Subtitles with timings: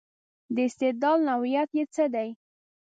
[0.55, 2.29] د استدلال نوعیت یې څه دی.